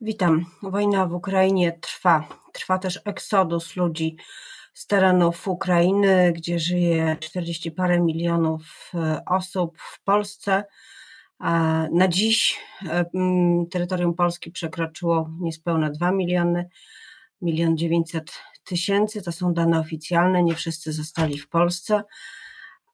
[0.00, 0.46] Witam.
[0.62, 2.28] Wojna w Ukrainie trwa.
[2.52, 4.16] Trwa też eksodus ludzi
[4.74, 10.64] z terenów Ukrainy, gdzie żyje 40 parę milionów e, osób w Polsce.
[11.92, 13.04] Na dziś e,
[13.70, 16.68] terytorium Polski przekroczyło niespełna 2 miliony,
[17.42, 18.32] milion 900
[18.64, 19.22] tysięcy.
[19.22, 22.02] To są dane oficjalne, nie wszyscy zostali w Polsce.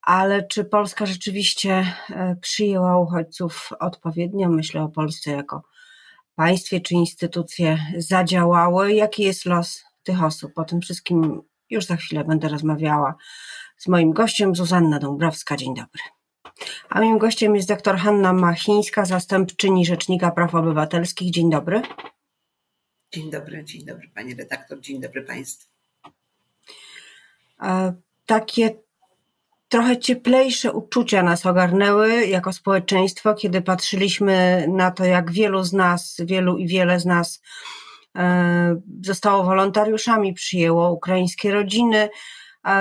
[0.03, 4.48] Ale czy Polska rzeczywiście e, przyjęła uchodźców odpowiednio?
[4.48, 5.62] Myślę o Polsce jako
[6.41, 8.95] państwie czy instytucje zadziałały?
[8.95, 10.53] Jaki jest los tych osób?
[10.57, 13.15] O tym wszystkim już za chwilę będę rozmawiała
[13.79, 15.57] z moim gościem, Zuzanna Dąbrowska.
[15.57, 16.03] Dzień dobry.
[16.89, 21.31] A moim gościem jest dr Hanna Machińska, zastępczyni Rzecznika Praw Obywatelskich.
[21.31, 21.83] Dzień dobry.
[23.12, 25.69] Dzień dobry, dzień dobry pani redaktor, dzień dobry państwu.
[27.62, 27.95] E,
[28.27, 28.75] takie
[29.70, 36.16] trochę cieplejsze uczucia nas ogarnęły jako społeczeństwo, kiedy patrzyliśmy na to, jak wielu z nas,
[36.24, 37.42] wielu i wiele z nas
[38.16, 42.08] e, zostało wolontariuszami, przyjęło ukraińskie rodziny.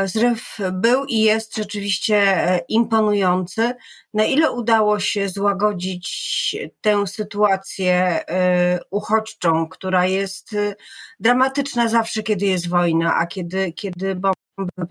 [0.06, 3.74] Zryw był i jest rzeczywiście e, imponujący.
[4.14, 10.56] Na ile udało się złagodzić tę sytuację e, uchodźczą, która jest
[11.20, 14.86] dramatyczna zawsze, kiedy jest wojna, a kiedy, kiedy bomby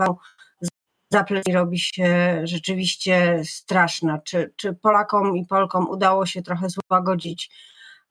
[1.12, 4.18] zapleci robi się rzeczywiście straszna.
[4.18, 7.50] Czy, czy Polakom i Polkom udało się trochę złagodzić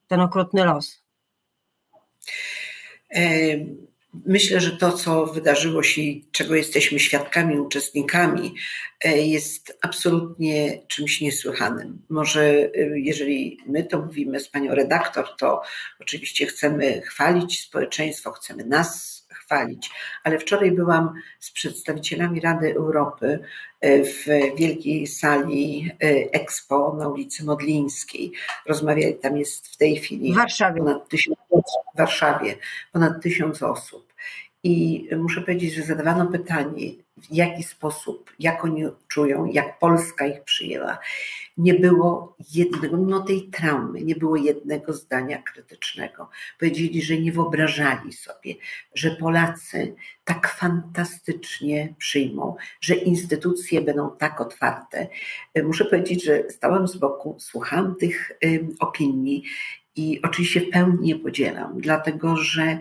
[0.08, 1.03] ten okrutny los?
[4.25, 8.56] Myślę, że to, co wydarzyło się i czego jesteśmy świadkami, uczestnikami,
[9.03, 12.02] e, jest absolutnie czymś niesłychanym.
[12.09, 15.62] Może e, jeżeli my to mówimy z panią redaktor, to
[16.00, 19.92] oczywiście chcemy chwalić społeczeństwo, chcemy nas chwalić,
[20.24, 23.40] ale wczoraj byłam z przedstawicielami Rady Europy
[23.82, 24.26] e, w
[24.58, 28.32] wielkiej sali e, Expo na ulicy Modlińskiej.
[28.66, 30.80] Rozmawiali, tam jest w tej chwili Warszawie.
[30.80, 31.38] ponad tysiąc
[31.94, 32.56] w Warszawie
[32.94, 34.14] ponad tysiąc osób.
[34.64, 40.44] I muszę powiedzieć, że zadawano pytanie, w jaki sposób, jak oni czują, jak Polska ich
[40.44, 40.97] przyjęła.
[41.58, 46.30] Nie było jednego, mimo tej traumy, nie było jednego zdania krytycznego.
[46.59, 48.53] Powiedzieli, że nie wyobrażali sobie,
[48.94, 55.08] że Polacy tak fantastycznie przyjmą, że instytucje będą tak otwarte.
[55.64, 58.31] Muszę powiedzieć, że stałam z boku, słuchałam tych
[58.80, 59.44] opinii
[59.96, 62.80] i oczywiście w pełni nie podzielam, dlatego że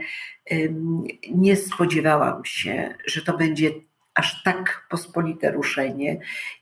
[1.31, 3.71] nie spodziewałam się, że to będzie
[4.17, 6.21] aż tak pospolite ruszenie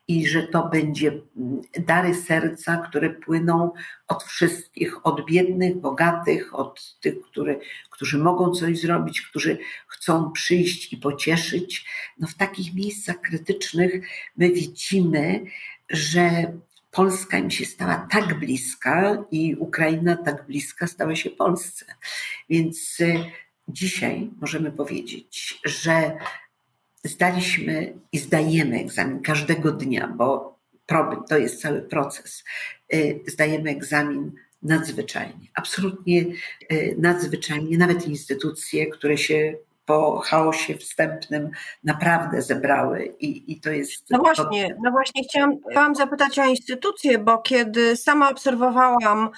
[0.09, 3.72] i że to będzie mm, dary serca, które płyną
[4.09, 7.60] od wszystkich, od biednych, bogatych, od tych, który,
[7.91, 11.87] którzy mogą coś zrobić, którzy chcą przyjść i pocieszyć.
[12.19, 13.94] No w takich miejscach krytycznych
[14.36, 15.44] my widzimy,
[15.91, 16.53] że
[16.91, 21.84] Polska im się stała tak bliska i Ukraina tak bliska stała się Polsce.
[22.50, 23.25] Więc y,
[23.69, 26.19] dzisiaj możemy powiedzieć, że
[27.04, 30.59] zdaliśmy i zdajemy egzamin każdego dnia, bo
[31.28, 32.44] to jest cały proces.
[32.94, 34.32] Y, zdajemy egzamin
[34.62, 36.25] nadzwyczajnie, absolutnie
[36.72, 37.78] y, nadzwyczajnie.
[37.78, 39.54] Nawet instytucje, które się
[39.87, 41.50] po chaosie wstępnym
[41.84, 44.11] naprawdę zebrały i, i to jest...
[44.11, 49.31] No właśnie, no właśnie chciałam, chciałam zapytać o instytucje, bo kiedy sama obserwowałam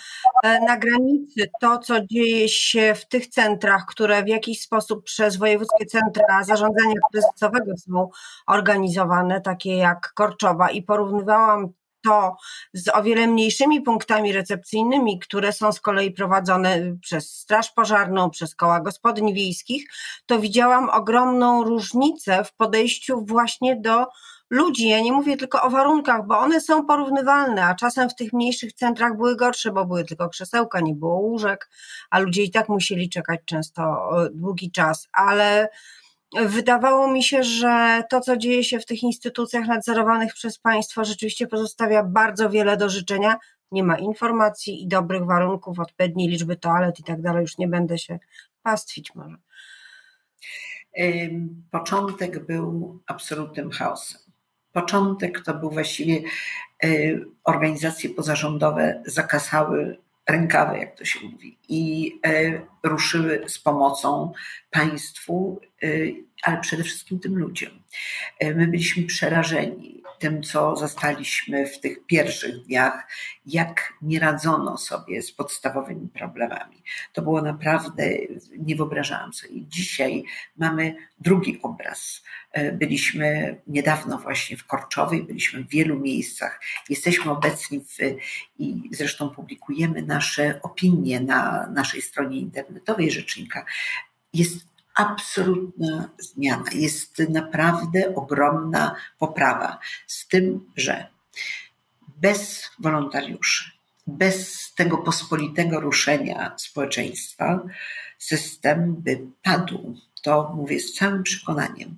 [0.42, 5.36] e, na granicy to, co dzieje się w tych centrach, które w jakiś sposób przez
[5.36, 8.08] wojewódzkie centra zarządzania kryzysowego są
[8.46, 11.72] organizowane, takie jak Korczowa i porównywałam
[12.06, 12.36] to
[12.72, 18.54] z o wiele mniejszymi punktami recepcyjnymi, które są z kolei prowadzone przez Straż Pożarną, przez
[18.54, 19.86] koła gospodyń wiejskich,
[20.26, 24.06] to widziałam ogromną różnicę w podejściu właśnie do
[24.50, 24.88] ludzi.
[24.88, 28.72] Ja nie mówię tylko o warunkach, bo one są porównywalne, a czasem w tych mniejszych
[28.72, 31.70] centrach były gorsze, bo były tylko krzesełka, nie było łóżek,
[32.10, 35.68] a ludzie i tak musieli czekać często e, długi czas, ale
[36.44, 41.46] Wydawało mi się, że to, co dzieje się w tych instytucjach nadzorowanych przez państwo, rzeczywiście
[41.46, 43.36] pozostawia bardzo wiele do życzenia.
[43.72, 47.42] Nie ma informacji i dobrych warunków, odpowiedniej liczby toalet i tak dalej.
[47.42, 48.18] Już nie będę się
[48.62, 49.36] pastwić może.
[51.70, 54.20] Początek był absolutnym chaosem.
[54.72, 56.22] Początek to był właściwie
[57.44, 59.98] organizacje pozarządowe zakasały
[60.28, 64.32] rękawy, jak to się mówi, i e, ruszyły z pomocą
[64.70, 65.88] państwu, e,
[66.42, 67.82] ale przede wszystkim tym ludziom.
[68.38, 73.08] E, my byliśmy przerażeni tym, co zastaliśmy w tych pierwszych dniach,
[73.46, 76.82] jak nie radzono sobie z podstawowymi problemami.
[77.12, 78.10] To było naprawdę,
[78.58, 79.54] nie wyobrażałam sobie.
[79.54, 80.24] Dzisiaj
[80.56, 82.22] mamy drugi obraz.
[82.52, 86.60] E, byliśmy niedawno właśnie w Korczowej, byliśmy w wielu miejscach.
[86.88, 87.96] Jesteśmy obecni w,
[88.58, 93.64] i zresztą publikujemy nasze opinie na naszej stronie internetowej Rzecznika.
[94.32, 96.64] Jest absolutna zmiana.
[96.72, 99.78] Jest naprawdę ogromna poprawa.
[100.06, 101.06] Z tym, że
[102.16, 103.70] bez wolontariuszy,
[104.06, 107.60] bez tego pospolitego ruszenia społeczeństwa,
[108.18, 109.96] system by padł.
[110.22, 111.96] To mówię z całym przekonaniem.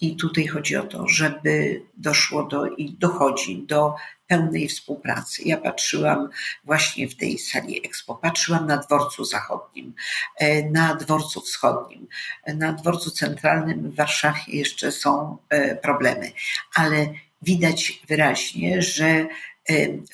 [0.00, 3.94] I tutaj chodzi o to, żeby doszło do i dochodzi do
[4.28, 5.42] pełnej współpracy.
[5.44, 6.28] Ja patrzyłam
[6.64, 9.94] właśnie w tej sali Expo, patrzyłam na dworcu zachodnim,
[10.36, 12.08] e, na dworcu wschodnim,
[12.46, 16.32] na dworcu centralnym w Warszawie jeszcze są e, problemy,
[16.74, 17.06] ale
[17.42, 19.26] widać wyraźnie, że e,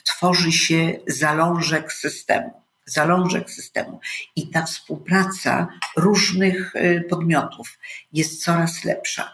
[0.04, 4.00] tworzy się zalążek systemu zalążek systemu.
[4.36, 7.78] I ta współpraca różnych y, podmiotów
[8.12, 9.32] jest coraz lepsza.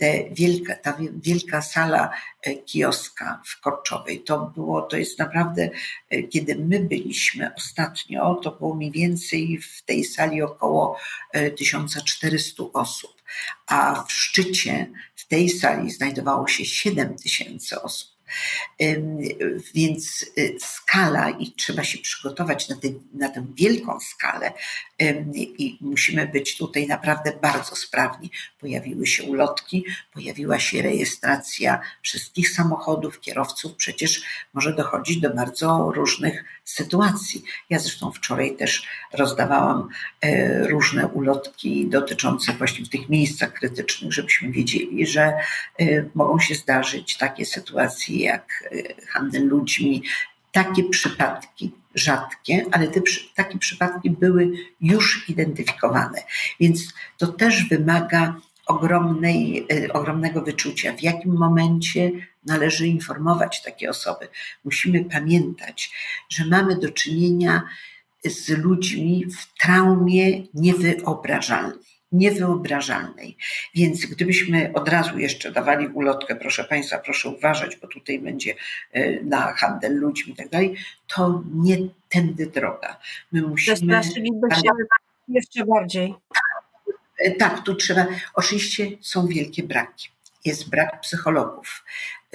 [0.00, 2.10] Te wielka, ta wielka sala
[2.46, 5.70] y, kioska w Korczowej, to było, to jest naprawdę,
[6.14, 10.98] y, kiedy my byliśmy ostatnio, to było mniej więcej w tej sali około
[11.58, 13.22] 1400 osób,
[13.66, 18.11] a w szczycie w tej sali znajdowało się 7000 osób.
[19.74, 24.52] Więc y, skala i trzeba się przygotować na, ty, na tę wielką skalę
[25.36, 28.30] i musimy być tutaj naprawdę bardzo sprawni.
[28.60, 33.74] Pojawiły się ulotki, pojawiła się rejestracja wszystkich samochodów, kierowców.
[33.76, 34.22] Przecież
[34.54, 37.42] może dochodzić do bardzo różnych sytuacji.
[37.70, 39.88] Ja zresztą wczoraj też rozdawałam
[40.20, 46.54] e, różne ulotki dotyczące właśnie w tych miejscach krytycznych, żebyśmy wiedzieli, że e, mogą się
[46.54, 50.02] zdarzyć takie sytuacje jak e, handel ludźmi,
[50.52, 53.00] takie przypadki rzadkie, ale te,
[53.34, 56.22] takie przypadki były już identyfikowane.
[56.60, 62.10] Więc to też wymaga ogromnej, ogromnego wyczucia, w jakim momencie
[62.46, 64.28] należy informować takie osoby.
[64.64, 65.90] Musimy pamiętać,
[66.28, 67.62] że mamy do czynienia
[68.24, 71.91] z ludźmi w traumie niewyobrażalnej.
[72.12, 73.36] Niewyobrażalnej.
[73.74, 78.54] Więc gdybyśmy od razu jeszcze dawali ulotkę, proszę Państwa, proszę uważać, bo tutaj będzie
[78.92, 80.76] e, na handel ludźmi i tak dalej,
[81.06, 81.78] to nie
[82.08, 82.98] tędy droga.
[83.32, 83.76] My musimy.
[85.28, 86.14] Jeszcze bardziej.
[87.38, 88.06] Tak, tu trzeba.
[88.34, 90.08] Oczywiście są wielkie braki
[90.44, 91.84] jest brak psychologów.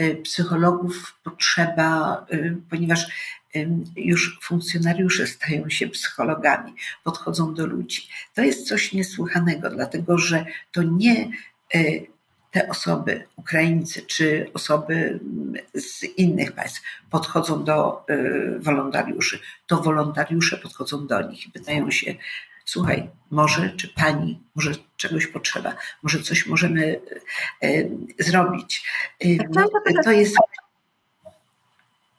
[0.02, 3.08] Y, psychologów potrzeba, y, ponieważ
[3.56, 6.74] y, już funkcjonariusze stają się psychologami,
[7.04, 8.08] podchodzą do ludzi.
[8.34, 11.32] To jest coś niesłychanego, dlatego że to nie
[12.52, 15.20] te osoby, Ukraińcy czy osoby
[15.74, 18.06] z innych państw podchodzą do
[18.60, 22.16] wolontariuszy, to wolontariusze podchodzą do nich i pytają się,
[22.68, 25.74] słuchaj, może czy pani, może czegoś potrzeba,
[26.04, 27.02] może coś możemy
[27.64, 27.68] e,
[28.20, 28.88] zrobić.
[29.20, 30.36] E, to jest.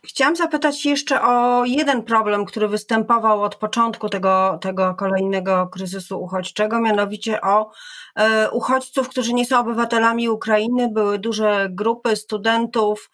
[0.05, 6.81] Chciałam zapytać jeszcze o jeden problem, który występował od początku tego, tego kolejnego kryzysu uchodźczego,
[6.81, 7.71] mianowicie o
[8.17, 10.89] e, uchodźców, którzy nie są obywatelami Ukrainy.
[10.93, 13.11] Były duże grupy studentów,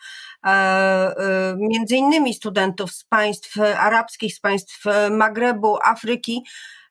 [1.57, 6.84] między innymi studentów z państw arabskich, z państw Magrebu, Afryki, E,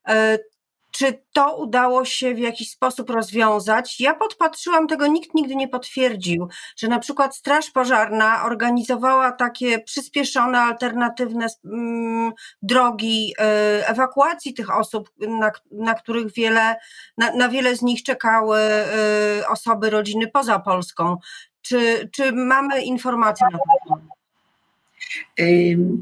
[0.94, 4.00] czy to udało się w jakiś sposób rozwiązać?
[4.00, 6.47] Ja podpatrzyłam, tego nikt nigdy nie potwierdził,
[6.77, 13.44] że na przykład Straż Pożarna organizowała takie przyspieszone, alternatywne mm, drogi e,
[13.88, 16.75] ewakuacji tych osób, na, na których wiele,
[17.17, 21.17] na, na wiele z nich czekały e, osoby, rodziny poza Polską.
[21.62, 24.23] Czy, czy mamy informacje na ten temat?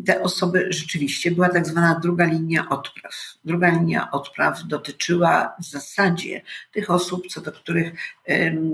[0.05, 3.13] Te osoby rzeczywiście była tak zwana druga linia odpraw.
[3.45, 6.41] Druga linia odpraw dotyczyła w zasadzie
[6.71, 7.93] tych osób, co do których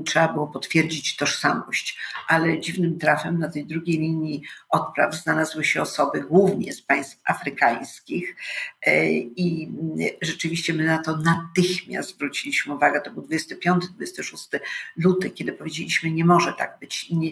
[0.05, 6.21] trzeba było potwierdzić tożsamość, ale dziwnym trafem na tej drugiej linii odpraw znalazły się osoby
[6.21, 8.35] głównie z państw afrykańskich
[8.85, 9.71] e, i
[10.21, 13.01] rzeczywiście my na to natychmiast zwróciliśmy uwagę.
[13.01, 14.59] To był 25-26
[14.97, 17.09] luty, kiedy powiedzieliśmy, nie może tak być.
[17.09, 17.31] Nie,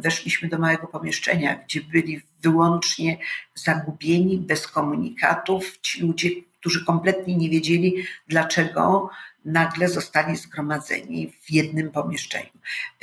[0.00, 3.18] weszliśmy do małego pomieszczenia, gdzie byli wyłącznie
[3.54, 6.30] zagubieni, bez komunikatów, ci ludzie,
[6.60, 9.10] którzy kompletnie nie wiedzieli, dlaczego
[9.44, 12.50] nagle zostali zgromadzeni w jednym pomieszczeniu.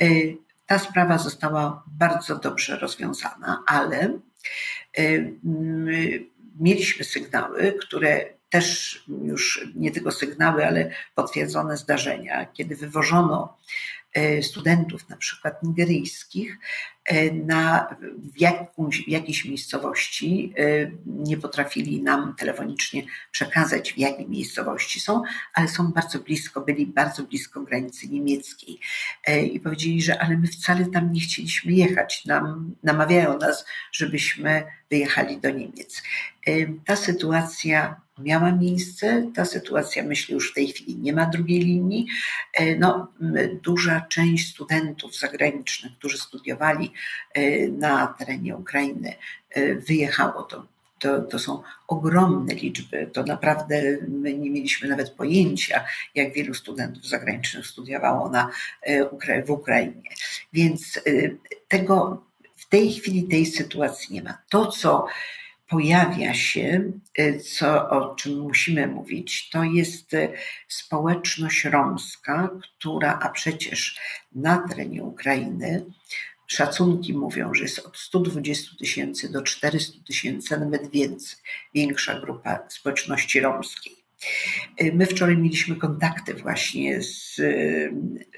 [0.02, 4.18] Y, ta sprawa została bardzo dobrze rozwiązana, ale
[4.98, 5.34] y,
[6.60, 13.56] mieliśmy sygnały, które też już nie tylko sygnały, ale potwierdzone zdarzenia, kiedy wywożono
[14.18, 16.58] y, studentów, na przykład nigeryjskich,
[17.32, 17.96] na,
[18.34, 20.54] w, jakąś, w jakiejś miejscowości.
[21.06, 25.22] Nie potrafili nam telefonicznie przekazać, w jakiej miejscowości są,
[25.54, 28.80] ale są bardzo blisko, byli bardzo blisko granicy niemieckiej.
[29.52, 32.24] I powiedzieli, że ale my wcale tam nie chcieliśmy jechać.
[32.24, 36.02] Nam, namawiają nas, żebyśmy wyjechali do Niemiec.
[36.84, 39.30] Ta sytuacja miała miejsce.
[39.34, 42.06] Ta sytuacja, myślę, już w tej chwili nie ma drugiej linii.
[42.54, 43.12] E, no,
[43.62, 46.90] duża część studentów zagranicznych, którzy studiowali e,
[47.70, 49.14] na terenie Ukrainy,
[49.50, 50.42] e, wyjechało.
[50.42, 50.66] To,
[50.98, 53.10] to, to są ogromne liczby.
[53.12, 55.84] To naprawdę my nie mieliśmy nawet pojęcia,
[56.14, 58.50] jak wielu studentów zagranicznych studiowało na,
[59.46, 60.10] w Ukrainie.
[60.52, 61.00] Więc
[61.68, 62.24] tego
[62.56, 64.38] w tej chwili tej sytuacji nie ma.
[64.50, 65.06] To, co
[65.68, 66.92] pojawia się,
[67.58, 70.10] co, o czym musimy mówić, to jest
[70.68, 74.00] społeczność romska, która, a przecież
[74.32, 75.84] na terenie Ukrainy,
[76.46, 81.38] szacunki mówią, że jest od 120 tysięcy do 400 tysięcy, nawet więcej,
[81.74, 84.04] większa grupa społeczności romskiej.
[84.92, 87.40] My wczoraj mieliśmy kontakty właśnie z,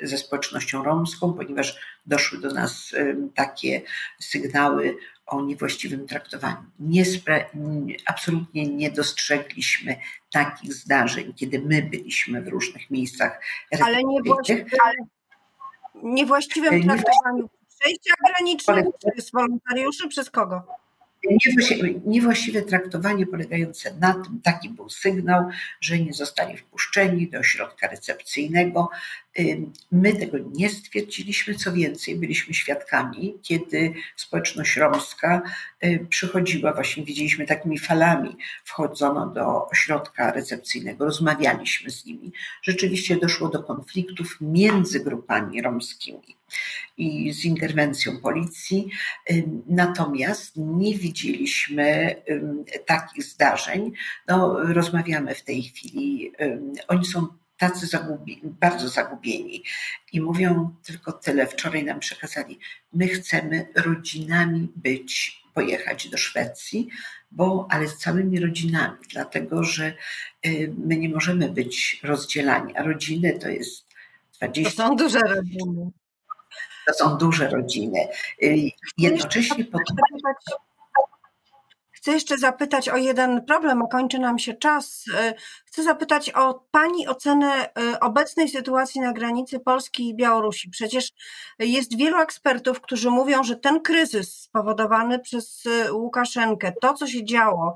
[0.03, 2.95] ze społecznością romską, ponieważ doszły do nas
[3.35, 3.83] takie
[4.21, 4.97] sygnały
[5.27, 6.65] o niewłaściwym traktowaniu.
[6.79, 7.05] Nie
[8.07, 9.97] absolutnie nie dostrzegliśmy
[10.33, 13.41] takich zdarzeń, kiedy my byliśmy w różnych miejscach.
[13.81, 14.67] Ale niewłaściwym,
[16.03, 17.49] niewłaściwym traktowaniu
[17.81, 20.63] przejścia granicznego przez wolontariuszy, przez kogo?
[22.07, 25.49] niewłaściwe traktowanie polegające na tym, taki był sygnał,
[25.81, 28.91] że nie zostali wpuszczeni do ośrodka recepcyjnego.
[29.93, 35.43] My tego nie stwierdziliśmy, co więcej, byliśmy świadkami, kiedy społeczność romska
[35.85, 42.33] y, przychodziła, właśnie widzieliśmy takimi falami, wchodzono do ośrodka recepcyjnego, rozmawialiśmy z nimi.
[42.63, 46.37] Rzeczywiście doszło do konfliktów między grupami romskimi
[46.97, 48.89] i z interwencją policji.
[49.67, 52.17] Natomiast nie widzieliśmy
[52.87, 53.93] takich zdarzeń.
[54.29, 56.33] No, rozmawiamy w tej chwili.
[56.89, 57.27] Oni są
[57.59, 59.63] tacy zagubieni, bardzo zagubieni
[60.13, 61.47] i mówią tylko tyle.
[61.47, 62.59] Wczoraj nam przekazali,
[62.93, 66.89] my chcemy rodzinami być, pojechać do Szwecji,
[67.31, 69.95] bo, ale z całymi rodzinami, dlatego że
[70.79, 73.87] my nie możemy być rozdzielani, a rodziny to jest
[74.37, 74.71] 20.
[74.71, 75.91] To są duże rodziny.
[76.87, 78.09] To są duże rodziny.
[78.43, 79.83] Y, jednocześnie pod...
[82.07, 85.05] Chcę jeszcze zapytać o jeden problem, a kończy nam się czas.
[85.09, 85.35] Y,
[85.65, 90.71] chcę zapytać o Pani ocenę y, obecnej sytuacji na granicy Polski i Białorusi.
[90.71, 91.13] Przecież
[91.59, 97.75] jest wielu ekspertów, którzy mówią, że ten kryzys spowodowany przez Łukaszenkę, to co się działo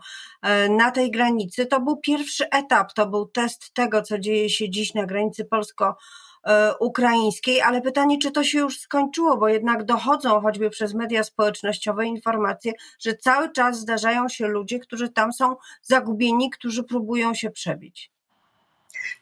[0.70, 4.94] na tej granicy, to był pierwszy etap, to był test tego, co dzieje się dziś
[4.94, 5.94] na granicy polsko E,
[6.80, 12.06] ukraińskiej, ale pytanie, czy to się już skończyło, bo jednak dochodzą choćby przez media społecznościowe
[12.06, 18.10] informacje, że cały czas zdarzają się ludzie, którzy tam są zagubieni, którzy próbują się przebić.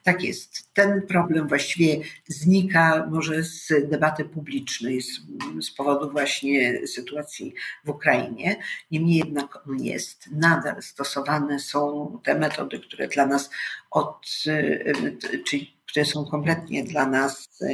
[0.03, 0.75] Tak jest.
[0.75, 1.97] Ten problem właściwie
[2.27, 5.21] znika może z debaty publicznej z,
[5.61, 8.57] z, powodu właśnie sytuacji w Ukrainie.
[8.91, 10.29] Niemniej jednak on jest.
[10.33, 13.51] Nadal stosowane są te metody, które dla nas
[13.91, 17.67] od, e, czyli które są kompletnie dla nas e,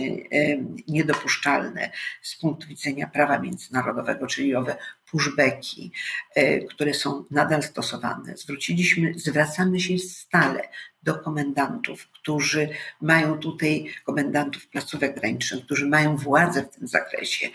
[0.89, 1.91] niedopuszczalne
[2.23, 4.77] z punktu widzenia prawa międzynarodowego, czyli owe
[5.15, 5.93] pushbacki,
[6.35, 8.37] e, które są nadal stosowane.
[8.37, 10.69] Zwróciliśmy, zwracamy się stale
[11.03, 12.69] do komendantów, którzy
[13.01, 17.49] mają tutaj, komendantów placówek granicznych, którzy mają władzę w tym zakresie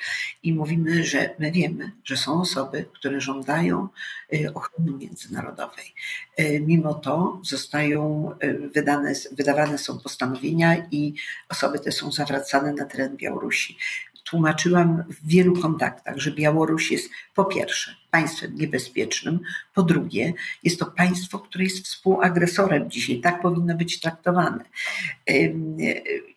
[0.43, 3.87] i mówimy, że my wiemy, że są osoby, które żądają
[4.33, 5.93] y, ochrony międzynarodowej.
[6.39, 8.31] Y, mimo to zostają
[8.75, 11.13] wydane, wydawane są postanowienia i
[11.49, 13.77] osoby te są zawracane na teren Białorusi
[14.29, 19.39] tłumaczyłam w wielu kontaktach, że Białoruś jest po pierwsze państwem niebezpiecznym,
[19.73, 20.33] po drugie
[20.63, 24.63] jest to państwo, które jest współagresorem dzisiaj, tak powinno być traktowane.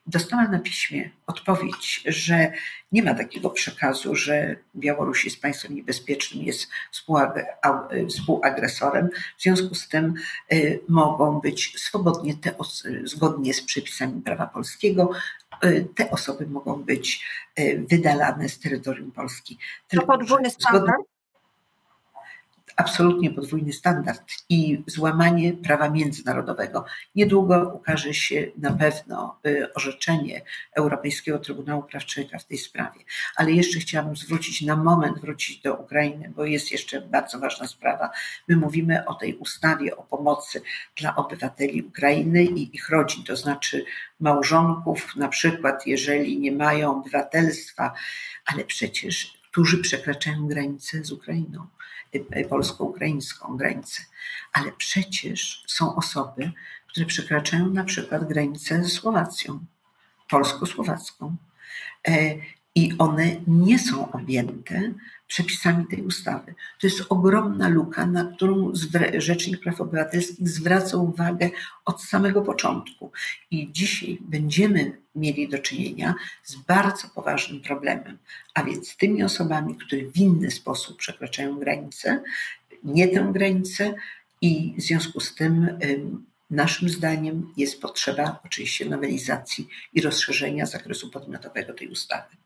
[0.06, 2.52] Dostałam na piśmie odpowiedź, że
[2.92, 6.66] nie ma takiego przekazu, że Białoruś jest państwem niebezpiecznym, jest
[8.08, 9.08] współagresorem.
[9.38, 10.14] W związku z tym
[10.52, 12.54] y, mogą być swobodnie te,
[13.04, 15.10] zgodnie z przepisami prawa polskiego,
[15.94, 17.24] te osoby mogą być
[17.58, 19.58] y, wydalane z terytorium Polski.
[19.88, 21.11] To podwójny standard?
[22.76, 26.84] Absolutnie podwójny standard i złamanie prawa międzynarodowego.
[27.14, 30.42] Niedługo ukaże się na pewno y, orzeczenie
[30.76, 33.00] Europejskiego Trybunału Praw Człowieka w tej sprawie.
[33.36, 38.10] Ale jeszcze chciałabym zwrócić na moment, wrócić do Ukrainy, bo jest jeszcze bardzo ważna sprawa.
[38.48, 40.62] My mówimy o tej ustawie o pomocy
[40.96, 43.84] dla obywateli Ukrainy i ich rodzin, to znaczy
[44.20, 47.92] małżonków, na przykład jeżeli nie mają obywatelstwa,
[48.46, 51.66] ale przecież którzy przekraczają granicę z Ukrainą,
[52.48, 54.02] polsko-ukraińską granicę.
[54.52, 56.52] Ale przecież są osoby,
[56.86, 59.64] które przekraczają na przykład granicę ze Słowacją,
[60.30, 61.36] polsko-słowacką.
[62.74, 64.92] I one nie są objęte
[65.26, 66.54] przepisami tej ustawy.
[66.80, 68.72] To jest ogromna luka, na którą
[69.18, 71.50] Rzecznik Praw Obywatelskich zwraca uwagę
[71.84, 73.12] od samego początku.
[73.50, 76.14] I dzisiaj będziemy mieli do czynienia
[76.44, 78.18] z bardzo poważnym problemem,
[78.54, 82.22] a więc tymi osobami, które w inny sposób przekraczają granicę,
[82.84, 83.94] nie tę granicę,
[84.42, 85.78] i w związku z tym
[86.50, 92.41] naszym zdaniem jest potrzeba oczywiście nowelizacji i rozszerzenia zakresu podmiotowego tej ustawy.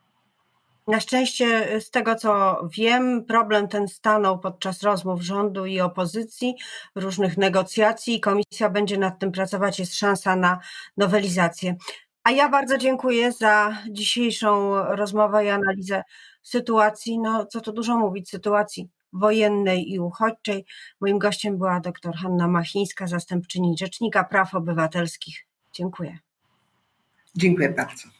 [0.87, 6.55] Na szczęście, z tego co wiem, problem ten stanął podczas rozmów rządu i opozycji,
[6.95, 8.21] różnych negocjacji.
[8.21, 10.59] Komisja będzie nad tym pracować, jest szansa na
[10.97, 11.77] nowelizację.
[12.25, 16.03] A ja bardzo dziękuję za dzisiejszą rozmowę i analizę
[16.43, 20.65] sytuacji, no co tu dużo mówić, sytuacji wojennej i uchodźczej.
[21.01, 25.47] Moim gościem była dr Hanna Machińska, zastępczyni Rzecznika Praw Obywatelskich.
[25.73, 26.19] Dziękuję.
[27.35, 28.16] Dziękuję bardzo.